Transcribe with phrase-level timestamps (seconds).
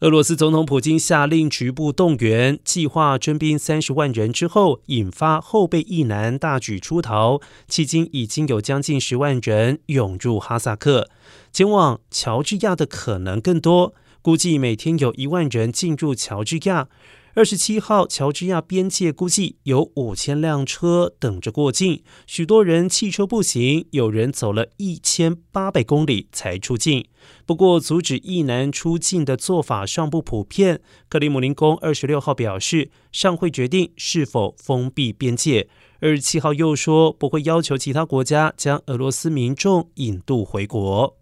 [0.00, 7.40] 俄罗斯总统普京下令局部动员，计划征兵三十万人之后，引发后备役男大举出逃。
[7.70, 11.08] 迄今已经有将近十万人涌入哈萨克，
[11.52, 13.94] 前往乔治亚的可能更多。
[14.20, 16.88] 估计每天有一万人进入乔治亚。
[17.36, 27.04] 二十七号，乔治亚边界估计有五千辆车等着过境，许多人汽车步行，有人走了一千八百公里才出境。
[27.44, 30.80] 不过，阻止意难出境的做法尚不普遍。
[31.08, 35.68] 克里姆林宫二十六号表示，尚会决定是否封闭边界。
[36.00, 41.16] 二十七号又说，不会要求其他国家将俄罗斯民众引渡回国。